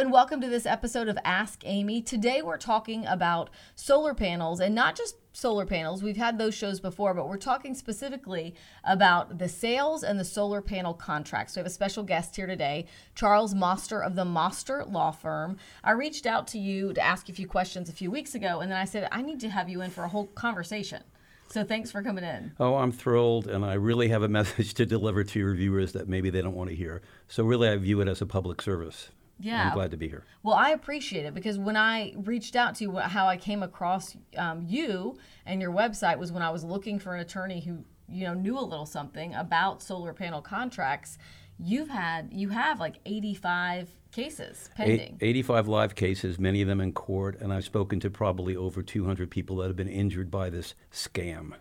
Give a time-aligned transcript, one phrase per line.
[0.00, 2.00] And welcome to this episode of Ask Amy.
[2.00, 6.02] Today we're talking about solar panels and not just solar panels.
[6.02, 10.62] We've had those shows before, but we're talking specifically about the sales and the solar
[10.62, 11.54] panel contracts.
[11.54, 15.58] We have a special guest here today, Charles Moster of the Moster Law Firm.
[15.84, 18.70] I reached out to you to ask a few questions a few weeks ago, and
[18.70, 21.02] then I said, I need to have you in for a whole conversation.
[21.50, 22.52] So thanks for coming in.
[22.58, 26.08] Oh, I'm thrilled, and I really have a message to deliver to your viewers that
[26.08, 27.02] maybe they don't want to hear.
[27.28, 29.10] So, really, I view it as a public service.
[29.40, 29.68] Yeah.
[29.68, 30.24] I'm glad to be here.
[30.42, 34.16] Well, I appreciate it because when I reached out to you, how I came across
[34.36, 38.24] um, you and your website was when I was looking for an attorney who you
[38.24, 41.18] know knew a little something about solar panel contracts.
[41.58, 45.18] You've had you have like 85 cases pending.
[45.20, 49.30] 85 live cases, many of them in court, and I've spoken to probably over 200
[49.30, 51.54] people that have been injured by this scam.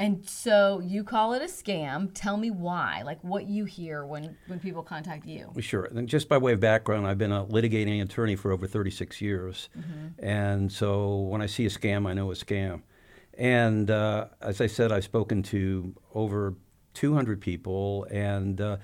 [0.00, 2.10] And so you call it a scam.
[2.14, 5.52] Tell me why, like what you hear when, when people contact you.
[5.60, 5.84] Sure.
[5.84, 9.68] And just by way of background, I've been a litigating attorney for over 36 years.
[9.78, 10.24] Mm-hmm.
[10.24, 12.80] And so when I see a scam, I know a scam.
[13.34, 16.54] And uh, as I said, I've spoken to over
[16.94, 18.78] 200 people, and uh,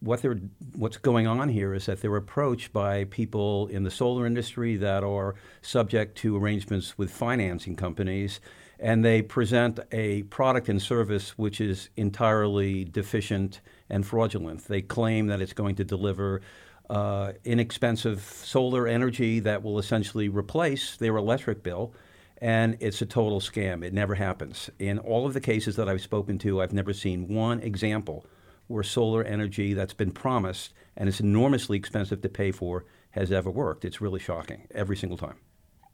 [0.00, 0.40] what they're,
[0.74, 5.04] what's going on here is that they're approached by people in the solar industry that
[5.04, 8.40] are subject to arrangements with financing companies
[8.80, 14.66] and they present a product and service which is entirely deficient and fraudulent.
[14.66, 16.40] They claim that it's going to deliver
[16.88, 21.94] uh, inexpensive solar energy that will essentially replace their electric bill,
[22.38, 23.84] and it's a total scam.
[23.84, 24.70] It never happens.
[24.78, 28.26] In all of the cases that I've spoken to, I've never seen one example
[28.66, 33.50] where solar energy that's been promised and is enormously expensive to pay for has ever
[33.50, 33.84] worked.
[33.84, 35.36] It's really shocking every single time.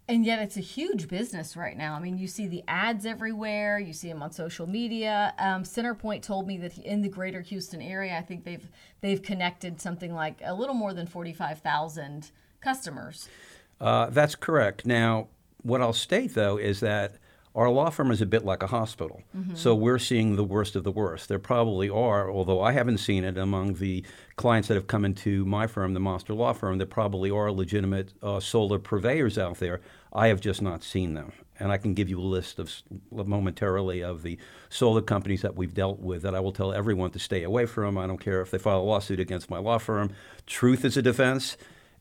[0.08, 1.94] And yet, it's a huge business right now.
[1.94, 3.80] I mean, you see the ads everywhere.
[3.80, 5.34] You see them on social media.
[5.36, 8.68] Um, Centerpoint told me that in the Greater Houston area, I think they've
[9.00, 12.30] they've connected something like a little more than forty five thousand
[12.60, 13.28] customers.
[13.80, 14.86] Uh, that's correct.
[14.86, 15.26] Now,
[15.62, 17.16] what I'll state though is that
[17.56, 19.22] our law firm is a bit like a hospital.
[19.34, 19.54] Mm-hmm.
[19.54, 21.28] So we're seeing the worst of the worst.
[21.30, 24.04] There probably are, although I haven't seen it among the
[24.36, 28.12] clients that have come into my firm, the Moster Law Firm, there probably are legitimate
[28.22, 29.80] uh, solar purveyors out there.
[30.12, 31.32] I have just not seen them.
[31.58, 32.70] And I can give you a list of
[33.10, 34.36] momentarily of the
[34.68, 37.96] solar companies that we've dealt with that I will tell everyone to stay away from.
[37.96, 40.12] I don't care if they file a lawsuit against my law firm.
[40.44, 41.56] Truth is a defense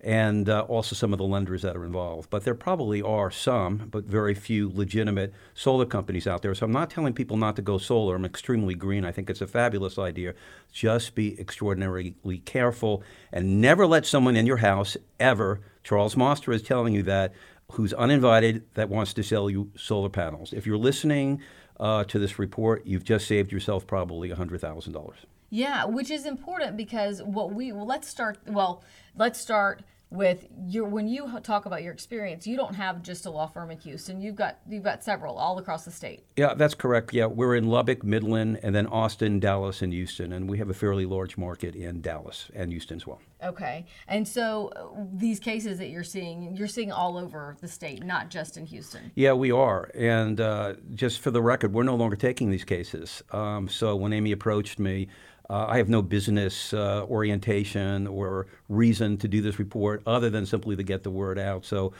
[0.05, 2.29] and uh, also some of the lenders that are involved.
[2.29, 6.53] But there probably are some, but very few legitimate solar companies out there.
[6.53, 8.15] So I'm not telling people not to go solar.
[8.15, 9.03] I'm extremely green.
[9.03, 10.35] I think it's a fabulous idea.
[10.71, 12.13] Just be extraordinarily
[12.45, 13.01] careful
[13.33, 17.33] and never let someone in your house ever, Charles Moster is telling you that,
[17.71, 20.53] who's uninvited that wants to sell you solar panels.
[20.53, 21.41] If you're listening
[21.79, 25.13] uh, to this report, you've just saved yourself probably $100,000.
[25.49, 28.83] Yeah, which is important because what we well, let's start well,
[29.15, 33.29] let's start with your when you talk about your experience you don't have just a
[33.29, 34.21] law firm in houston.
[34.21, 36.23] You've got you've got several all across the state.
[36.37, 37.13] Yeah that's correct.
[37.13, 40.73] Yeah we're in lubbock midland and then austin dallas and houston and we have a
[40.73, 43.19] fairly large market in dallas and houston as well.
[43.43, 43.85] Okay.
[44.07, 48.29] And so uh, these cases that you're seeing you're seeing all over the state not
[48.29, 49.11] just in houston.
[49.15, 49.89] Yeah we are.
[49.95, 53.23] And uh, just for the record we're no longer taking these cases.
[53.31, 55.07] Um, so when amy approached me
[55.49, 60.45] uh, I have no business uh, orientation or reason to do this report other than
[60.45, 61.65] simply to get the word out.
[61.65, 61.93] So,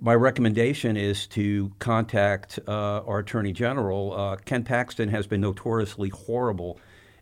[0.00, 4.18] my recommendation is to contact uh, our Attorney General.
[4.18, 6.78] Uh, Ken Paxton has been notoriously horrible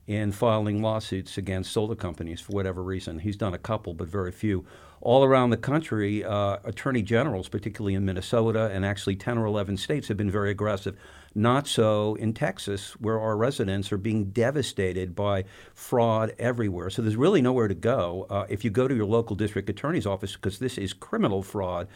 [0.06, 3.18] in filing lawsuits against solar companies for whatever reason.
[3.18, 4.64] He's done a couple, but very few.
[5.00, 9.76] All around the country, uh, attorney generals, particularly in Minnesota and actually 10 or 11
[9.76, 10.96] states, have been very aggressive.
[11.34, 16.90] Not so in Texas, where our residents are being devastated by fraud everywhere.
[16.90, 18.26] So there's really nowhere to go.
[18.28, 21.86] Uh, if you go to your local district attorney's office, because this is criminal fraud,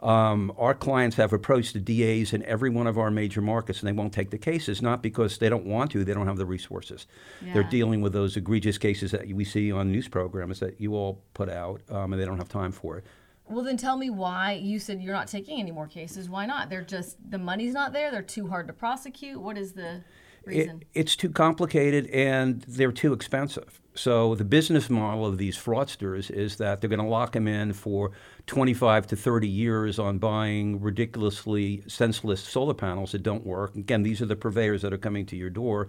[0.00, 3.88] um, our clients have approached the DAs in every one of our major markets and
[3.88, 6.46] they won't take the cases, not because they don't want to, they don't have the
[6.46, 7.06] resources.
[7.44, 7.54] Yeah.
[7.54, 11.22] They're dealing with those egregious cases that we see on news programs that you all
[11.34, 13.04] put out um, and they don't have time for it.
[13.48, 16.28] Well, then tell me why you said you're not taking any more cases.
[16.28, 16.68] Why not?
[16.68, 18.10] They're just the money's not there.
[18.10, 19.40] They're too hard to prosecute.
[19.40, 20.02] What is the
[20.46, 20.82] reason?
[20.82, 23.80] It, it's too complicated and they're too expensive.
[23.94, 27.72] So the business model of these fraudsters is that they're going to lock them in
[27.72, 28.12] for
[28.46, 33.74] 25 to 30 years on buying ridiculously senseless solar panels that don't work.
[33.74, 35.88] Again, these are the purveyors that are coming to your door.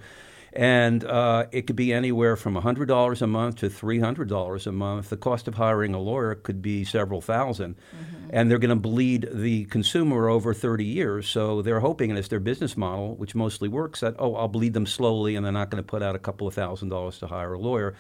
[0.54, 5.10] And uh, it could be anywhere from $100 a month to $300 a month.
[5.10, 8.30] The cost of hiring a lawyer could be several 1000 mm-hmm.
[8.30, 11.30] And they're going to bleed the consumer over 30 years.
[11.30, 14.74] So they're hoping, and it's their business model, which mostly works, that, oh, I'll bleed
[14.74, 17.28] them slowly and they're not going to put out a couple of thousand dollars to
[17.28, 17.96] hire a lawyer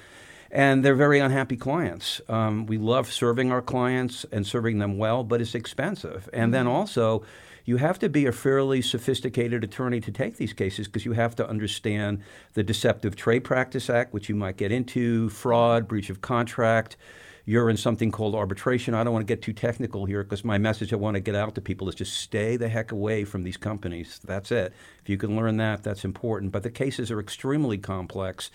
[0.51, 2.21] and they're very unhappy clients.
[2.29, 6.29] Um, we love serving our clients and serving them well, but it's expensive.
[6.33, 6.51] And mm-hmm.
[6.51, 7.23] then also,
[7.65, 11.35] you have to be a fairly sophisticated attorney to take these cases because you have
[11.35, 12.21] to understand
[12.53, 16.95] the Deceptive Trade Practice Act, which you might get into, fraud, breach of contract.
[17.43, 18.93] You're in something called arbitration.
[18.93, 21.35] I don't want to get too technical here because my message I want to get
[21.35, 24.19] out to people is just stay the heck away from these companies.
[24.23, 24.73] That's it.
[25.01, 26.53] If you can learn that, that's important.
[26.53, 28.49] But the cases are extremely complex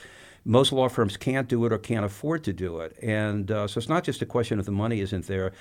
[0.44, 2.96] most law firms can't do it or can't afford to do it.
[3.02, 5.52] And uh, so it's not just a question of the money isn't there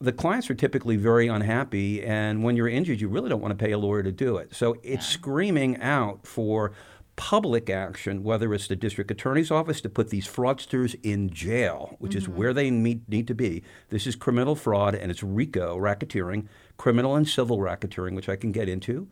[0.00, 3.64] the clients are typically very unhappy, and when you're injured, you really don't want to
[3.64, 4.54] pay a lawyer to do it.
[4.54, 6.72] So it's screaming out for
[7.16, 12.12] public action, whether it's the district attorney's office to put these fraudsters in jail, which
[12.12, 12.18] mm-hmm.
[12.18, 13.62] is where they need, need to be.
[13.88, 16.46] This is criminal fraud, and it's RICO, racketeering,
[16.76, 19.08] criminal and civil racketeering, which I can get into.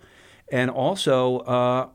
[0.53, 1.89] And also, uh,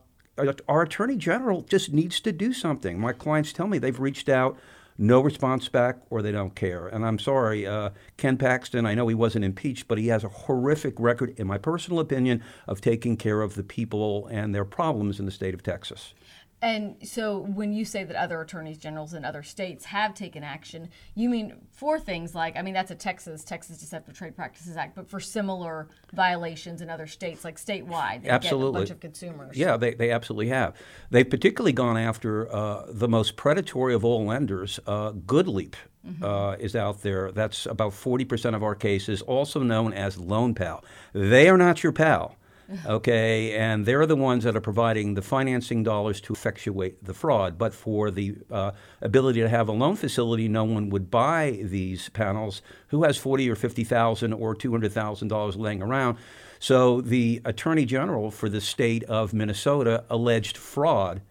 [0.67, 2.99] our attorney general just needs to do something.
[2.99, 4.57] My clients tell me they've reached out
[4.99, 6.87] no response back or they don't care.
[6.87, 10.29] And I'm sorry, uh, Ken Paxton, I know he wasn't impeached, but he has a
[10.29, 15.19] horrific record, in my personal opinion, of taking care of the people and their problems
[15.19, 16.13] in the state of Texas.
[16.61, 20.89] And so when you say that other attorneys generals in other states have taken action,
[21.15, 24.95] you mean for things like, I mean, that's a Texas, Texas Deceptive Trade Practices Act,
[24.95, 28.71] but for similar violations in other states, like statewide, they absolutely.
[28.71, 29.57] get a bunch of consumers.
[29.57, 30.75] Yeah, they, they absolutely have.
[31.11, 35.75] They've particularly gone after uh, the most predatory of all lenders, uh, GoodLeap.
[36.07, 36.23] Mm-hmm.
[36.23, 37.29] Uh, is out there.
[37.29, 40.81] That's about 40% of our cases, also known as Loan Pal.
[41.11, 42.37] They are not your pal.
[42.85, 47.57] okay, and they're the ones that are providing the financing dollars to effectuate the fraud.
[47.57, 48.71] But for the uh,
[49.01, 52.61] ability to have a loan facility, no one would buy these panels.
[52.87, 56.17] Who has forty or fifty thousand or two hundred thousand dollars laying around?
[56.59, 61.21] So the attorney general for the state of Minnesota alleged fraud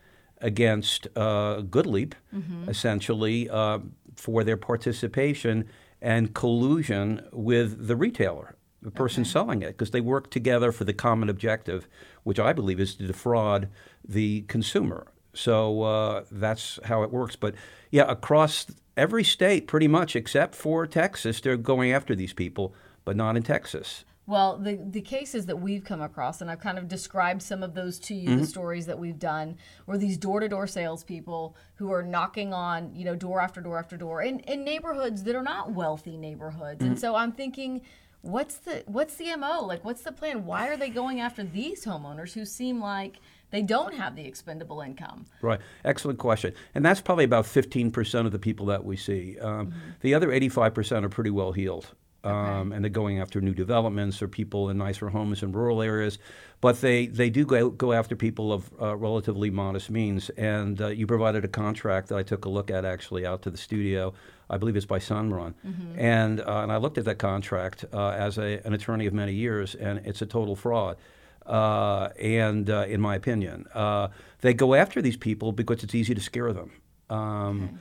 [0.40, 2.68] against uh, GoodLeap, mm-hmm.
[2.68, 3.80] essentially uh,
[4.14, 5.68] for their participation
[6.00, 9.30] and collusion with the retailer the person okay.
[9.30, 11.88] selling it because they work together for the common objective,
[12.22, 13.68] which I believe is to defraud
[14.06, 15.08] the consumer.
[15.32, 17.36] So uh, that's how it works.
[17.36, 17.54] But
[17.90, 18.66] yeah, across
[18.96, 23.42] every state, pretty much except for Texas, they're going after these people, but not in
[23.42, 24.04] Texas.
[24.26, 27.72] Well, the, the cases that we've come across, and I've kind of described some of
[27.72, 28.40] those to you, mm-hmm.
[28.40, 32.94] the stories that we've done, were these door to door salespeople who are knocking on,
[32.94, 36.80] you know, door after door after door in, in neighborhoods that are not wealthy neighborhoods.
[36.80, 36.90] Mm-hmm.
[36.90, 37.80] And so I'm thinking,
[38.30, 40.44] what's the what's the mo like what's the plan?
[40.44, 43.20] Why are they going after these homeowners who seem like
[43.50, 45.26] they don't have the expendable income?
[45.40, 45.60] Right.
[45.84, 46.52] Excellent question.
[46.74, 49.38] And that's probably about 15% of the people that we see.
[49.40, 49.78] Um, mm-hmm.
[50.02, 51.52] the other 85% are pretty well
[52.22, 52.76] heeled um, okay.
[52.76, 56.18] and they're going after new developments or people in nicer homes in rural areas.
[56.60, 60.30] But they, they do go, go after people of uh, relatively modest means.
[60.30, 63.50] And uh, you provided a contract that I took a look at actually out to
[63.50, 64.12] the studio.
[64.50, 65.54] I believe it's by Sunrun.
[65.64, 65.98] Mm-hmm.
[65.98, 69.34] And, uh, and I looked at that contract uh, as a, an attorney of many
[69.34, 70.96] years, and it's a total fraud.
[71.46, 73.66] Uh, and uh, in my opinion,
[74.40, 76.72] they go after these people because it's easy to scare them.
[77.08, 77.74] Um, okay.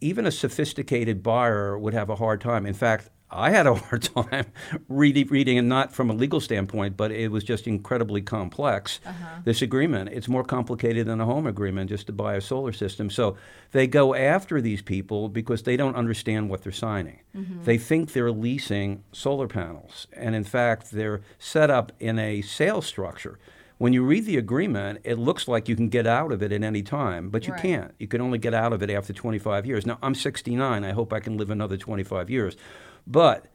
[0.00, 2.66] Even a sophisticated buyer would have a hard time.
[2.66, 4.46] In fact, I had a hard time
[4.88, 9.00] reading, reading, and not from a legal standpoint, but it was just incredibly complex.
[9.04, 9.40] Uh-huh.
[9.44, 13.10] This agreement, it's more complicated than a home agreement just to buy a solar system.
[13.10, 13.36] So
[13.72, 17.20] they go after these people because they don't understand what they're signing.
[17.36, 17.64] Mm-hmm.
[17.64, 22.86] They think they're leasing solar panels, and in fact, they're set up in a sales
[22.86, 23.38] structure.
[23.78, 26.64] When you read the agreement, it looks like you can get out of it at
[26.64, 27.62] any time, but you right.
[27.62, 27.94] can't.
[28.00, 29.86] You can only get out of it after 25 years.
[29.86, 30.84] Now, I'm 69.
[30.84, 32.56] I hope I can live another 25 years.
[33.08, 33.46] But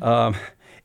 [0.00, 0.34] um,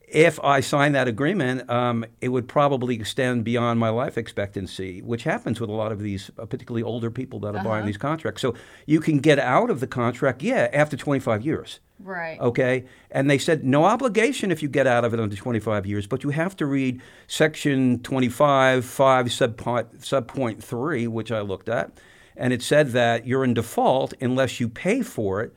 [0.08, 5.24] if I sign that agreement, um, it would probably extend beyond my life expectancy, which
[5.24, 7.68] happens with a lot of these, uh, particularly older people that are uh-huh.
[7.68, 8.42] buying these contracts.
[8.42, 8.54] So
[8.86, 11.80] you can get out of the contract, yeah, after 25 years.
[12.00, 12.40] Right.
[12.40, 12.86] Okay.
[13.12, 16.24] And they said no obligation if you get out of it under 25 years, but
[16.24, 21.92] you have to read Section 25, 5, subpoint, subpoint 3, which I looked at.
[22.38, 25.54] And it said that you're in default unless you pay for it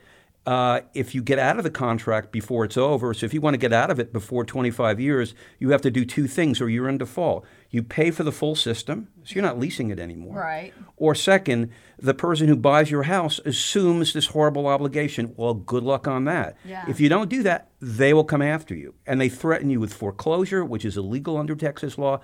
[0.47, 3.55] uh, if you get out of the contract before it's over, so if you want
[3.55, 6.69] to get out of it before 25 years, you have to do two things or
[6.69, 7.45] you're in default.
[7.69, 10.39] You pay for the full system, so you're not leasing it anymore.
[10.39, 10.73] Right.
[10.97, 15.35] Or second, the person who buys your house assumes this horrible obligation.
[15.37, 16.57] Well, good luck on that.
[16.65, 16.85] Yeah.
[16.89, 18.95] If you don't do that, they will come after you.
[19.07, 22.21] And they threaten you with foreclosure, which is illegal under Texas law.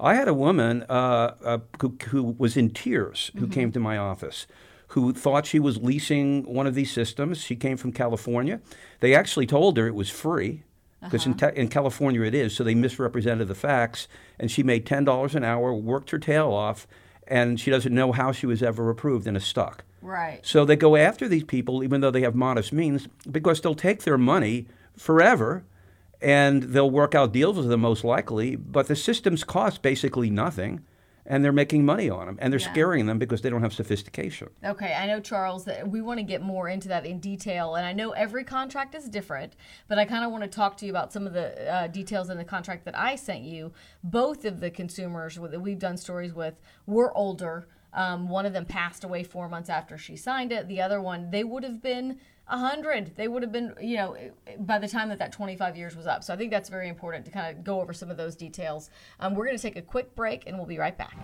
[0.00, 3.96] I had a woman uh, uh, who, who was in tears who came to my
[3.96, 4.46] office
[4.90, 7.38] who thought she was leasing one of these systems.
[7.38, 8.60] She came from California.
[8.98, 10.64] They actually told her it was free
[11.00, 11.52] because in, uh-huh.
[11.52, 12.54] te- in California it is.
[12.54, 16.52] So they misrepresented the facts, and she made ten dollars an hour, worked her tail
[16.52, 16.88] off,
[17.26, 19.84] and she doesn't know how she was ever approved and is stuck.
[20.02, 20.40] Right.
[20.42, 24.02] So they go after these people, even though they have modest means, because they'll take
[24.02, 24.66] their money
[24.96, 25.64] forever
[26.20, 30.80] and they'll work out deals with them most likely, but the systems cost basically nothing
[31.26, 32.72] and they're making money on them and they're Yeah.
[32.72, 34.48] scaring them because they don't have sophistication.
[34.64, 37.86] Okay, I know Charles that we want to get more into that in detail, and
[37.86, 39.54] I know every contract is different,
[39.88, 42.30] but I kind of want to talk to you about some of the uh, details
[42.30, 43.72] in the contract that I sent you.
[44.02, 46.54] Both of the consumers that we've done stories with
[46.86, 47.68] were older.
[47.92, 50.68] Um, one of them passed away four months after she signed it.
[50.68, 53.14] The other one, they would have been a hundred.
[53.16, 54.16] They would have been, you know,
[54.58, 56.24] by the time that that 25 years was up.
[56.24, 58.90] So I think that's very important to kind of go over some of those details.
[59.20, 61.16] Um, we're going to take a quick break, and we'll be right back.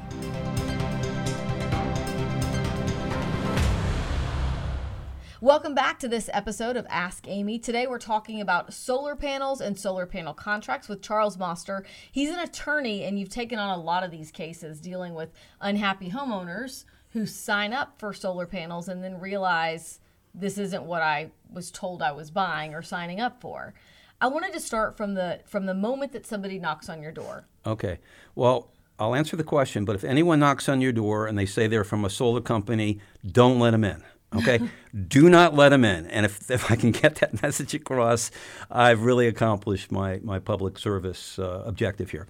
[5.40, 7.58] Welcome back to this episode of Ask Amy.
[7.58, 11.84] Today we're talking about solar panels and solar panel contracts with Charles Moster.
[12.10, 16.10] He's an attorney, and you've taken on a lot of these cases dealing with unhappy
[16.10, 20.00] homeowners who sign up for solar panels and then realize
[20.36, 23.74] this isn't what I was told I was buying or signing up for.
[24.20, 27.46] I wanted to start from the from the moment that somebody knocks on your door.
[27.66, 27.98] Okay.
[28.34, 31.66] Well, I'll answer the question, but if anyone knocks on your door and they say
[31.66, 33.00] they're from a solar company,
[33.30, 34.02] don't let them in.
[34.34, 34.60] Okay?
[35.08, 36.06] Do not let them in.
[36.06, 38.30] And if, if I can get that message across,
[38.70, 42.26] I've really accomplished my, my public service uh, objective here.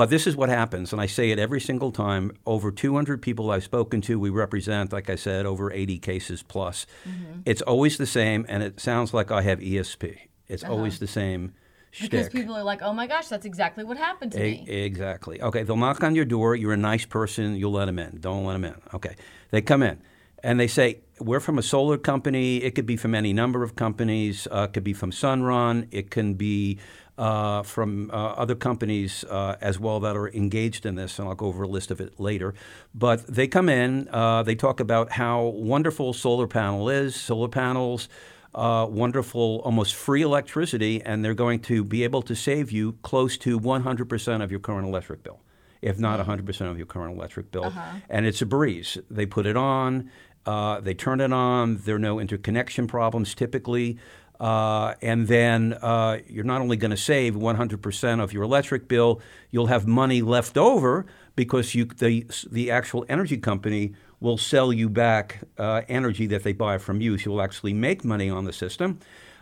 [0.00, 2.32] But this is what happens, and I say it every single time.
[2.46, 6.86] Over 200 people I've spoken to, we represent, like I said, over 80 cases plus.
[7.44, 10.16] It's always the same, and it sounds like I have ESP.
[10.48, 11.52] It's always the same
[12.00, 15.42] Because people are like, "Oh my gosh, that's exactly what happened to E- me." Exactly.
[15.42, 16.56] Okay, they'll knock on your door.
[16.56, 17.56] You're a nice person.
[17.56, 18.20] You'll let them in.
[18.20, 18.76] Don't let them in.
[18.94, 19.16] Okay.
[19.50, 20.00] They come in
[20.42, 22.58] and they say, We're from a solar company.
[22.58, 24.48] It could be from any number of companies.
[24.50, 25.88] Uh, it could be from Sunrun.
[25.90, 26.78] It can be
[27.20, 31.18] uh, from uh, other companies uh, as well that are engaged in this.
[31.18, 32.54] And I'll go over a list of it later.
[32.94, 38.08] But they come in, uh, they talk about how wonderful solar panel is, solar panels
[38.54, 43.38] uh, wonderful, almost free electricity, and they're going to be able to save you close
[43.38, 45.40] to 100% of your current electric bill,
[45.82, 47.72] if not 100% of your current electric bill.
[48.08, 48.98] And it's a breeze.
[49.08, 50.10] They put it on,
[50.46, 53.98] uh, they turn it on, there are no interconnection problems typically.
[54.40, 59.20] Uh, and then uh, you're not only going to save 100% of your electric bill,
[59.50, 61.04] you'll have money left over
[61.36, 66.54] because you, the, the actual energy company will sell you back uh, energy that they
[66.54, 67.18] buy from you.
[67.18, 68.98] So you'll actually make money on the system.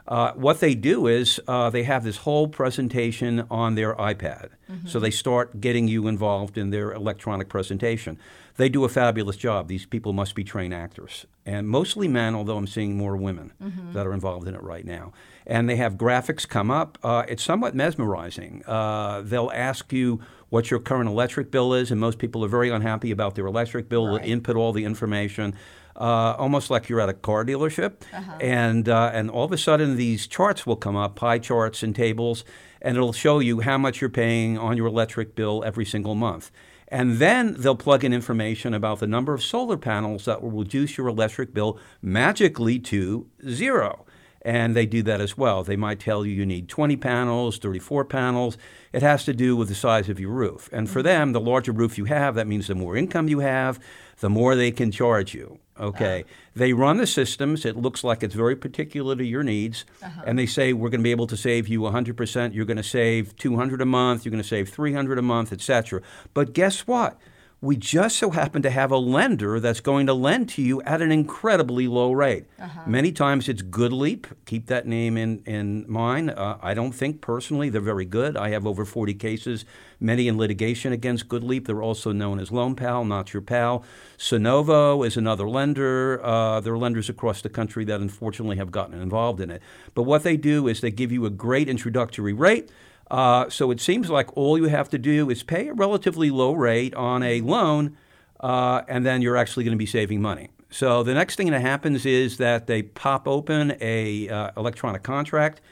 [0.09, 4.49] Uh, what they do is uh, they have this whole presentation on their iPad.
[4.87, 8.19] So they start getting you involved in their electronic presentation.
[8.57, 9.69] They do a fabulous job.
[9.69, 13.53] These people must be trained actors, and mostly men, although I'm seeing more women
[13.95, 15.13] that are involved in it right now.
[15.47, 16.99] And they have graphics come up.
[17.03, 18.63] Uh, it's somewhat mesmerizing.
[18.67, 22.69] Uh, they'll ask you what your current electric bill is, and most people are very
[22.69, 24.07] unhappy about their electric bill.
[24.07, 25.55] They'll input all the information.
[25.99, 28.03] Uh, almost like you're at a car dealership,
[28.41, 31.95] and uh, and all of a sudden these charts will come up, pie charts and
[31.97, 32.45] tables,
[32.81, 36.53] and it'll show you how much you're paying on your electric bill every single month.
[36.87, 40.97] And then they'll plug in information about the number of solar panels that will reduce
[40.97, 44.07] your electric bill magically to zero.
[44.43, 45.63] And they do that as well.
[45.63, 48.57] They might tell you you need 20 panels, 34 panels.
[48.93, 50.71] It has to do with the size of your roof.
[50.73, 53.79] And for them, the larger roof you have, that means the more income you have,
[54.21, 55.59] the more they can charge you.
[55.81, 56.25] Okay.
[56.57, 57.65] They run the systems.
[57.65, 59.85] It looks like it's very particular to your needs.
[60.03, 60.23] Uh-huh.
[60.27, 62.55] And they say, we're going to be able to save you 100%.
[62.55, 64.25] You're going to save 200 a month.
[64.25, 66.03] You're going to save 300 a month, et cetera.
[66.35, 67.19] But guess what?
[67.61, 71.03] We just so happen to have a lender that's going to lend to you at
[71.03, 72.45] an incredibly low rate.
[72.87, 74.27] Many times it's GoodLeap.
[74.47, 76.31] Keep that name in, in mind.
[76.31, 78.37] Uh, I don't think personally they're very good.
[78.37, 79.65] I have over 40 cases,
[79.99, 81.67] many in litigation against GoodLeap.
[81.67, 83.83] They're also known as Loan Pal, not your pal.
[84.17, 86.25] Sunnova is another lender.
[86.25, 89.63] Uh, there are lenders across the country that unfortunately have gotten involved in it.
[89.95, 92.71] But what they do is they give you a great introductory rate.
[93.11, 96.53] Uh, so it seems like all you have to do is pay a relatively low
[96.53, 97.97] rate on a loan,
[98.41, 100.51] uh, and then you're actually going to be saving money.
[100.71, 105.63] So the next thing that happens is that they pop open a uh, electronic contract.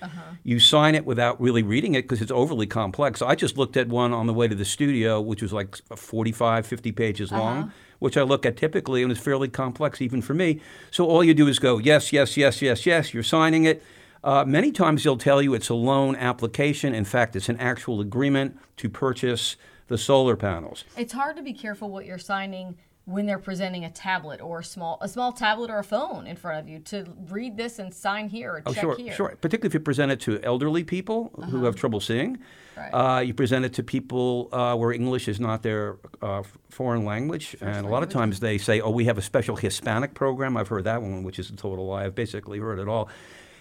[0.42, 3.18] You sign it without really reading it because it's overly complex.
[3.20, 5.76] So I just looked at one on the way to the studio, which was like
[5.94, 10.32] 45, 50 pages long, which I look at typically, and it's fairly complex even for
[10.32, 10.60] me.
[10.90, 13.12] So all you do is go yes, yes, yes, yes, yes.
[13.12, 13.82] You're signing it.
[14.26, 16.92] Uh, many times they'll tell you it's a loan application.
[16.92, 19.54] In fact, it's an actual agreement to purchase
[19.86, 20.84] the solar panels.
[20.96, 24.64] It's hard to be careful what you're signing when they're presenting a tablet or a
[24.64, 27.94] small a small tablet or a phone in front of you to read this and
[27.94, 29.12] sign here or Oh, check sure, here.
[29.12, 29.28] sure.
[29.40, 32.38] Particularly if you present it to elderly people who have trouble seeing.
[32.76, 32.90] Right.
[32.90, 37.54] Uh, you present it to people uh, where English is not their uh, foreign language,
[37.60, 40.68] and a lot of times they say, "Oh, we have a special Hispanic program." I've
[40.68, 42.04] heard that one, which is a total lie.
[42.06, 43.08] I've basically heard it all,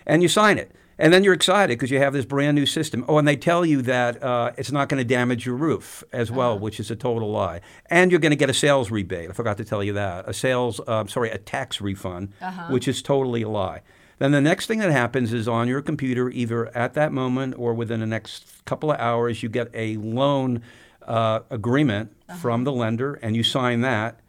[0.06, 3.04] and you sign it, and then you're excited because you have this brand new system.
[3.08, 6.32] Oh, and they tell you that uh, it's not going to damage your roof as
[6.32, 9.30] well, which is a total lie, and you're going to get a sales rebate.
[9.30, 12.30] I forgot to tell you that a sales, uh, sorry, a tax refund,
[12.70, 13.82] which is totally a lie.
[14.18, 17.74] Then the next thing that happens is on your computer, either at that moment or
[17.74, 20.62] within the next couple of hours, you get a loan
[21.06, 24.22] uh, agreement from the lender, and you sign that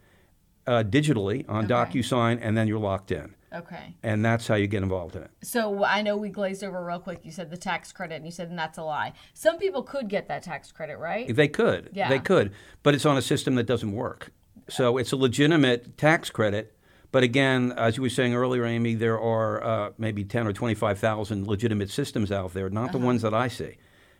[0.67, 1.73] uh, digitally on Okay.
[1.99, 3.33] DocuSign, and then you're locked in.
[3.53, 3.95] Okay.
[4.03, 5.31] And that's how you get involved in it.
[5.41, 7.21] So I know we glazed over real quick.
[7.23, 9.13] You said the tax credit, and you said and that's a lie.
[9.33, 11.33] Some people could get that tax credit, right?
[11.33, 11.89] They could.
[11.93, 12.09] Yeah.
[12.09, 12.51] They could.
[12.83, 14.31] But it's on a system that doesn't work.
[14.69, 16.73] So it's a legitimate tax credit.
[17.11, 21.47] But again, as you were saying earlier, Amy, there are uh, maybe 10 or 25,000
[21.47, 23.77] legitimate systems out there, not the ones that I see.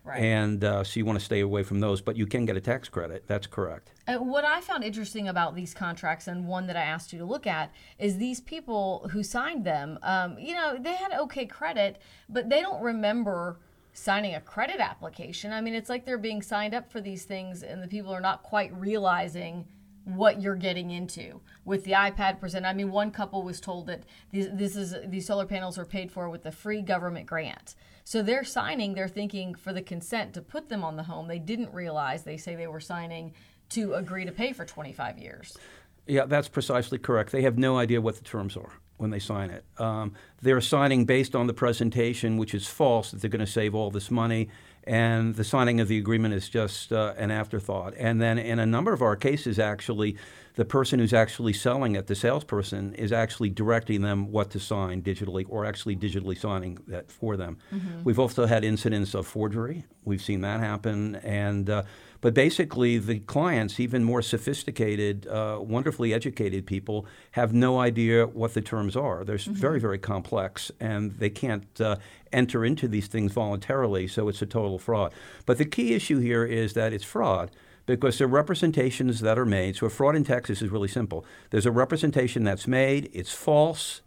[0.08, 0.22] Right.
[0.22, 2.02] And uh, so you want to stay away from those.
[2.02, 3.26] But you can get a tax credit.
[3.28, 3.92] That's correct.
[4.08, 7.26] Uh, what I found interesting about these contracts, and one that I asked you to
[7.26, 10.00] look at, is these people who signed them.
[10.04, 13.60] Um, you know, they had okay credit, but they don't remember
[13.92, 15.52] signing a credit application.
[15.52, 18.22] I mean, it's like they're being signed up for these things, and the people are
[18.22, 19.66] not quite realizing
[20.08, 22.66] what you're getting into with the iPad present.
[22.66, 26.12] I mean, one couple was told that these, this is these solar panels are paid
[26.12, 27.76] for with a free government grant.
[28.06, 31.28] So they're signing, they're thinking for the consent to put them on the home.
[31.28, 33.34] They didn't realize they say they were signing
[33.72, 35.58] to agree to pay for 25 years.
[36.06, 37.34] Yeah, that's precisely correct.
[37.34, 39.66] They have no idea what the terms are when they sign it.
[39.78, 43.76] Um, they're signing based on the presentation, which is false, that they're going to save
[43.76, 44.48] all this money,
[44.88, 47.94] and the signing of the agreement is just uh, an afterthought.
[47.98, 50.16] And then in a number of our cases, actually,
[50.56, 55.02] the person who's actually selling it, the salesperson, is actually directing them what to sign
[55.04, 57.58] digitally or actually digitally signing that for them.
[58.04, 59.86] We've also had incidents of forgery.
[60.06, 61.18] We've seen that happen.
[61.18, 61.84] And uh,
[62.22, 68.54] but basically, the clients, even more sophisticated, uh, wonderfully educated people, have no idea what
[68.54, 69.24] the terms are.
[69.24, 71.98] They're s very, very complex, and they can't uh,
[72.32, 75.14] enter into these things voluntarily, so it's a total fraud.
[75.46, 77.52] But the key issue here is that it's fraud
[77.86, 79.78] because there are representations that are made.
[79.78, 81.26] So a fraud in Texas is really simple.
[81.50, 84.02] There's a representation that's made, it's false,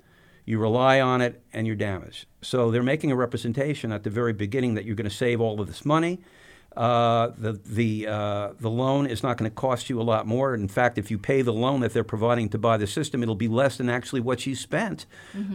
[0.45, 2.27] you rely on it, and you're damaged.
[2.43, 5.61] So they're making a representation at the very beginning that you're going to save all
[5.61, 6.21] of this money.
[6.77, 10.55] Uh, the the uh, the loan is not going to cost you a lot more.
[10.55, 13.35] In fact, if you pay the loan that they're providing to buy the system, it'll
[13.35, 15.07] be less than actually what you spent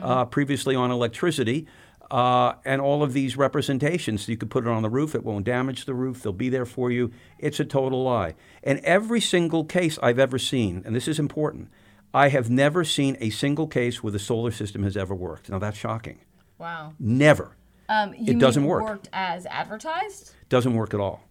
[0.01, 1.67] uh, previously on electricity.
[2.11, 5.15] Uh, and all of these representations, you could put it on the roof.
[5.15, 6.21] It won't damage the roof.
[6.21, 7.09] They'll be there for you.
[7.39, 8.35] It's a total lie.
[8.61, 11.69] And every single case I've ever seen, and this is important,
[12.13, 15.49] I have never seen a single case where the solar system has ever worked.
[15.49, 16.19] Now that's shocking.
[16.59, 16.93] Wow.
[16.99, 17.55] Never.
[17.89, 18.83] Um, It doesn't work.
[18.83, 20.34] worked as advertised?
[20.49, 21.23] Doesn't work at all.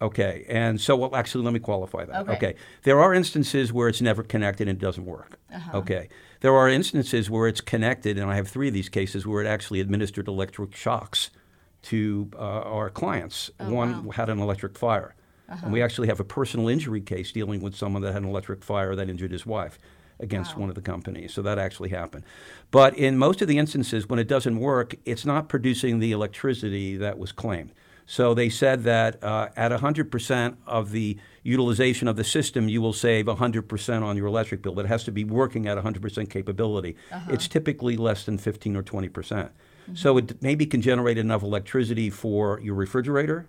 [0.00, 0.44] Okay.
[0.48, 2.28] And so, well, actually, let me qualify that.
[2.28, 2.54] Okay.
[2.82, 5.38] There are instances where it's never connected and it doesn't work.
[5.74, 6.08] Okay.
[6.40, 9.46] There are instances where it's connected, and I have three of these cases where it
[9.46, 11.30] actually administered electric shocks
[11.82, 13.50] to uh, our clients.
[13.58, 15.14] One had an electric fire.
[15.48, 18.64] And we actually have a personal injury case dealing with someone that had an electric
[18.64, 19.78] fire that injured his wife
[20.18, 21.34] against one of the companies.
[21.34, 22.24] So that actually happened.
[22.70, 26.96] But in most of the instances, when it doesn't work, it's not producing the electricity
[26.96, 27.72] that was claimed.
[28.06, 32.92] So they said that uh, at 100% of the utilization of the system, you will
[32.92, 34.74] save 100% on your electric bill.
[34.74, 36.96] But it has to be working at 100% capability.
[37.28, 39.12] It's typically less than 15 or 20%.
[39.12, 39.52] percent
[39.94, 43.46] So it maybe can generate enough electricity for your refrigerator,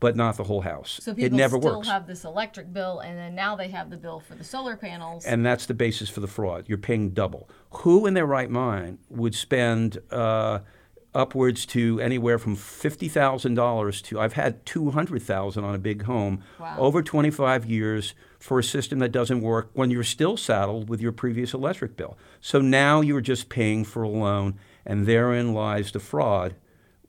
[0.00, 1.00] but not the whole house.
[1.02, 1.88] So it people never still works.
[1.88, 5.24] have this electric bill, and then now they have the bill for the solar panels.
[5.24, 6.64] And that's the basis for the fraud.
[6.68, 7.48] You're paying double.
[7.70, 10.60] Who in their right mind would spend uh,
[11.16, 15.78] upwards to anywhere from fifty thousand dollars to I've had two hundred thousand on a
[15.78, 16.76] big home Wow.
[16.78, 21.00] over twenty five years for a system that doesn't work when you're still saddled with
[21.00, 22.16] your previous electric bill.
[22.40, 26.54] So now you're just paying for a loan, and therein lies the fraud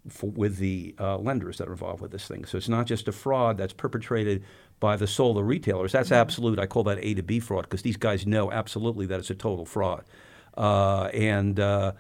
[0.10, 2.46] for, with the uh, lenders that are involved with this thing.
[2.46, 4.44] So it's not just a fraud that's perpetrated
[4.80, 5.92] by the solar retailers.
[5.92, 6.60] That's absolute.
[6.60, 9.36] I call that A to B fraud because these guys know absolutely that it's a
[9.36, 10.04] total fraud.
[10.58, 11.92] uh, and uh,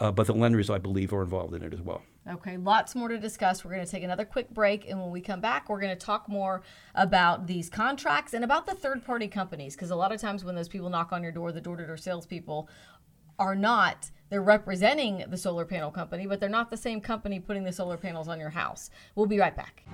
[0.00, 2.02] uh, but the lenders, I believe, are involved in it as well.
[2.28, 3.64] Okay, lots more to discuss.
[3.64, 6.06] We're going to take another quick break, and when we come back, we're going to
[6.06, 6.62] talk more
[6.94, 9.76] about these contracts and about the third party companies.
[9.76, 11.86] Because a lot of times when those people knock on your door, the door to
[11.86, 12.68] door salespeople
[13.38, 17.64] are not, they're representing the solar panel company, but they're not the same company putting
[17.64, 18.90] the solar panels on your house.
[19.14, 19.84] We'll be right back.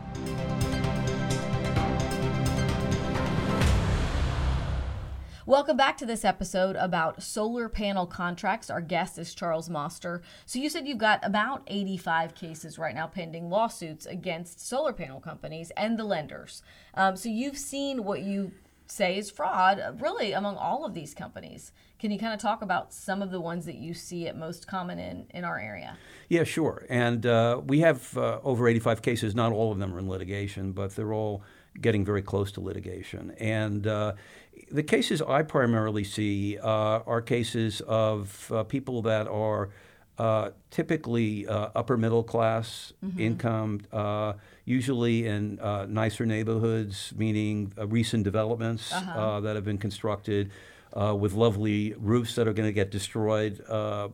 [5.46, 8.68] Welcome back to this episode about solar panel contracts.
[8.68, 10.20] Our guest is Charles Moster.
[10.44, 15.18] So, you said you've got about 85 cases right now pending lawsuits against solar panel
[15.18, 16.62] companies and the lenders.
[16.92, 18.53] Um, so, you've seen what you
[18.87, 21.72] say is fraud, really, among all of these companies.
[21.98, 24.66] Can you kind of talk about some of the ones that you see it most
[24.66, 25.96] common in, in our area?
[26.29, 26.85] Yeah, sure.
[26.90, 29.35] And uh, we have uh, over 85 cases.
[29.35, 31.42] Not all of them are in litigation, but they're all
[31.81, 33.33] getting very close to litigation.
[33.38, 34.14] And uh,
[34.70, 39.70] the cases I primarily see uh, are cases of uh, people that are
[40.20, 43.18] uh, typically uh, upper middle class mm-hmm.
[43.18, 44.35] income, uh,
[44.66, 49.40] usually in uh, nicer neighborhoods, meaning recent developments uh-huh.
[49.40, 50.51] that have been constructed.
[50.94, 53.64] with lovely roofs that are going to get destroyed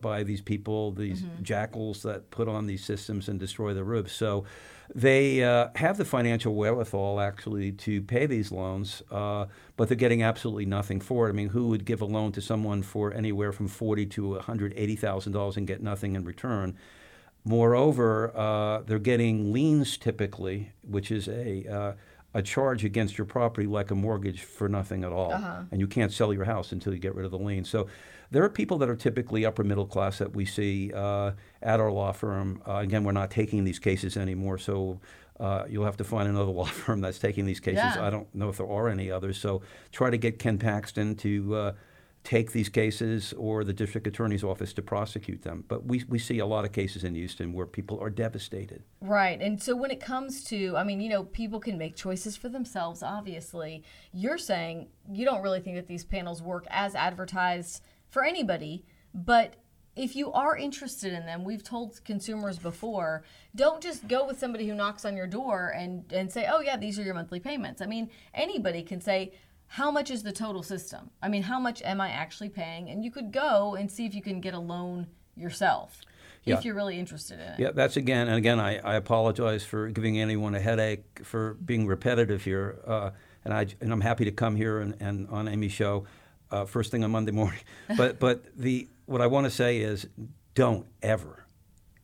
[0.00, 1.42] by these people, these mm-hmm.
[1.42, 4.12] jackals that put on these systems and destroy the roofs.
[4.12, 4.44] So,
[4.94, 9.46] they uh, have the financial wherewithal actually to pay these loans, uh,
[9.76, 11.30] but they're getting absolutely nothing for it.
[11.30, 14.40] I mean, who would give a loan to someone for anywhere from forty to one
[14.40, 16.76] hundred eighty thousand dollars and get nothing in return?
[17.44, 21.92] Moreover, uh, they're getting liens typically, which is a uh,
[22.34, 25.62] a charge against your property like a mortgage for nothing at all, uh-huh.
[25.70, 27.64] and you can't sell your house until you get rid of the lien.
[27.64, 27.86] So
[28.30, 31.90] there are people that are typically upper middle class that we see uh, at our
[31.90, 32.62] law firm.
[32.66, 35.00] Uh, again, we're not taking these cases anymore, so
[35.38, 37.96] uh, you'll have to find another law firm that's taking these cases.
[37.96, 38.06] Yeah.
[38.06, 39.38] I don't know if there are any others.
[39.38, 39.62] So
[39.92, 41.72] try to get Ken Paxton to uh,
[42.26, 45.64] take these cases or the district attorney's office to prosecute them.
[45.68, 48.82] But we, we see a lot of cases in Houston where people are devastated.
[49.00, 49.40] Right.
[49.40, 52.48] And so when it comes to, I mean, you know, people can make choices for
[52.48, 53.84] themselves, obviously.
[54.12, 57.82] You're saying you don't really think that these panels work as advertised
[58.16, 59.56] for anybody, but
[59.94, 63.24] if you are interested in them, we've told consumers before,
[63.54, 66.78] don't just go with somebody who knocks on your door and, and say, oh, yeah,
[66.78, 67.82] these are your monthly payments.
[67.82, 69.34] I mean, anybody can say,
[69.66, 71.10] how much is the total system?
[71.22, 72.88] I mean, how much am I actually paying?
[72.88, 76.00] And you could go and see if you can get a loan yourself.
[76.44, 76.56] Yeah.
[76.56, 77.58] If you're really interested in it.
[77.58, 81.86] Yeah, that's again, and again, I, I apologize for giving anyone a headache for being
[81.86, 82.78] repetitive here.
[82.86, 83.10] Uh,
[83.44, 86.06] and, I, and I'm happy to come here and, and on Amy's show
[86.50, 87.60] uh, first thing on Monday morning.
[87.96, 90.08] But but the what I want to say is,
[90.54, 91.46] don't ever,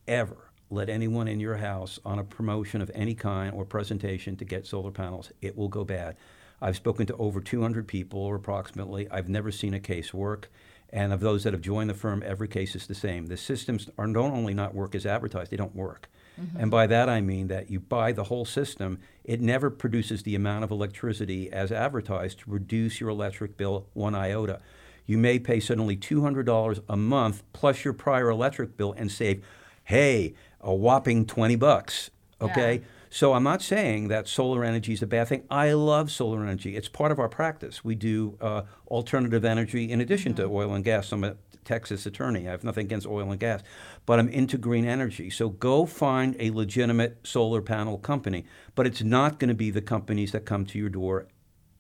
[0.07, 4.45] ever let anyone in your house on a promotion of any kind or presentation to
[4.45, 5.31] get solar panels.
[5.41, 6.17] It will go bad.
[6.61, 9.11] I've spoken to over 200 people, or approximately.
[9.11, 10.51] I've never seen a case work.
[10.91, 13.27] And of those that have joined the firm, every case is the same.
[13.27, 16.09] The systems are don't only not work as advertised, they don't work.
[16.41, 16.59] Mm-hmm.
[16.59, 20.35] And by that I mean that you buy the whole system, it never produces the
[20.35, 24.61] amount of electricity as advertised to reduce your electric bill one iota.
[25.07, 29.45] You may pay suddenly $200 a month plus your prior electric bill and save,
[29.85, 32.11] hey, a whopping 20 bucks.
[32.41, 32.75] Okay?
[32.75, 32.85] Yeah.
[33.11, 35.45] So I'm not saying that solar energy is a bad thing.
[35.51, 36.77] I love solar energy.
[36.77, 37.85] It's part of our practice.
[37.85, 40.49] We do uh, alternative energy in addition mm-hmm.
[40.49, 41.13] to oil and gas.
[41.13, 42.49] I'm a Texas attorney.
[42.49, 43.63] I have nothing against oil and gas,
[44.07, 45.31] but I'm into green energy.
[45.31, 48.45] So go find a legitimate solar panel company,
[48.75, 51.29] but it's not going to be the companies that come to your door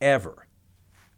[0.00, 0.46] ever.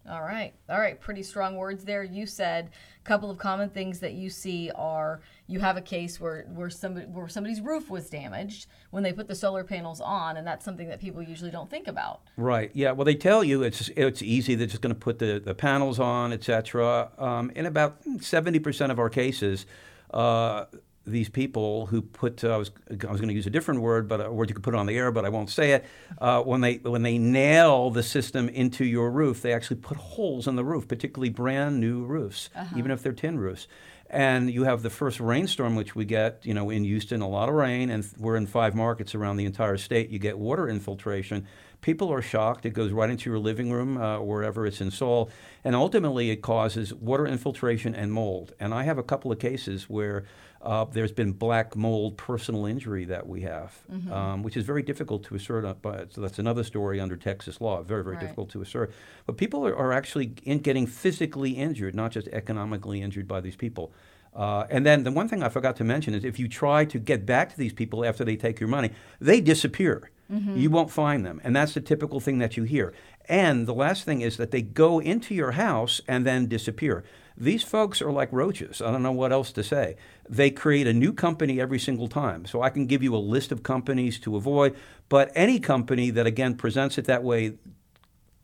[0.09, 0.53] All right.
[0.69, 1.01] All right.
[1.01, 2.05] Pretty strong words there.
[2.05, 6.21] You said a couple of common things that you see are you have a case
[6.21, 10.37] where, where somebody where somebody's roof was damaged when they put the solar panels on,
[10.37, 12.21] and that's something that people usually don't think about.
[12.37, 12.71] Right.
[12.75, 12.93] Yeah.
[12.93, 14.55] Well, they tell you it's it's easy.
[14.55, 17.11] They're just going to put the, the panels on, etc.
[17.17, 19.65] Um, in about seventy percent of our cases,
[20.13, 20.67] uh,
[21.07, 24.09] these people who put uh, I was I was going to use a different word,
[24.09, 25.85] but a word you could put on the air, but I won't say it.
[26.19, 30.47] Uh, when they when they nail the system into your roof, they actually put holes
[30.49, 32.75] in the roof, particularly brand new roofs, uh-huh.
[32.79, 33.69] even if they're tin roofs.
[34.11, 37.49] And you have the first rainstorm, which we get, you know, in Houston, a lot
[37.49, 40.11] of rain, and we're in five markets around the entire state.
[40.11, 41.47] You get water infiltration.
[41.85, 42.65] People are shocked.
[42.65, 45.31] It goes right into your living room, uh, wherever it's installed,
[45.65, 48.55] and ultimately it causes water infiltration and mold.
[48.59, 50.25] And I have a couple of cases where
[50.63, 54.11] uh, there's been black mold personal injury that we have, mm-hmm.
[54.11, 55.67] um, which is very difficult to assert.
[55.67, 57.83] Uh, but so that's another story under Texas law.
[57.83, 58.23] Very, very right.
[58.23, 58.91] difficult to assert.
[59.27, 63.57] But people are, are actually in getting physically injured, not just economically injured by these
[63.57, 63.93] people.
[64.35, 66.99] Uh, and then the one thing I forgot to mention is if you try to
[66.99, 68.89] get back to these people after they take your money,
[69.21, 70.11] they disappear.
[70.33, 70.57] Mm-hmm.
[70.57, 71.41] You won't find them.
[71.45, 72.95] And that's the typical thing that you hear.
[73.27, 77.05] And the last thing is that they go into your house and then disappear.
[77.37, 78.81] These folks are like roaches.
[78.81, 79.97] I don't know what else to say.
[80.29, 82.47] They create a new company every single time.
[82.47, 84.77] So I can give you a list of companies to avoid,
[85.09, 87.55] but any company that again presents it that way,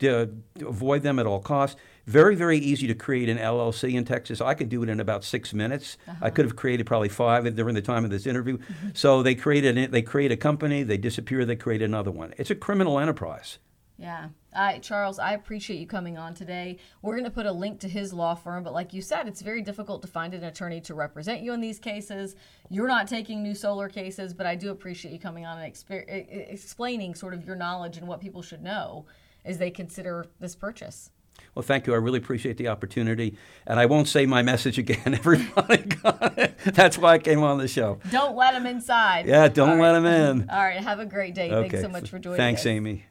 [0.03, 1.81] avoid them at all costs.
[2.07, 4.41] Very, very easy to create an LLC in Texas.
[4.41, 5.97] I could do it in about six minutes.
[6.09, 6.17] Uh-huh.
[6.23, 8.59] I could have created probably five during the time of this interview.
[8.59, 8.89] Mm-hmm.
[8.95, 12.35] So they created they create a company, they disappear, they create another one.
[12.37, 13.59] It's a criminal enterprise.
[14.01, 14.31] Yeah.
[14.55, 16.79] I, Charles, I appreciate you coming on today.
[17.03, 19.43] We're going to put a link to his law firm, but like you said, it's
[19.43, 22.35] very difficult to find an attorney to represent you in these cases.
[22.71, 27.15] You're not taking new solar cases, but I do appreciate you coming on and explaining
[27.15, 29.05] sort of your knowledge and what people should know
[29.45, 31.11] as they consider this purchase.
[31.55, 31.95] Well, thank you.
[31.95, 33.37] I really appreciate the opportunity.
[33.67, 35.01] And I won't say my message again.
[35.15, 36.57] Everybody got it.
[36.65, 37.99] That's why I came on the show.
[38.11, 39.27] Don't let them inside.
[39.27, 40.49] Yeah, don't let them in.
[40.49, 40.83] All right.
[40.83, 41.51] Have a great day.
[41.51, 41.69] Okay.
[41.69, 42.65] Thanks so much for joining Thanks, us.
[42.65, 43.05] Thanks,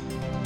[0.00, 0.43] Amy.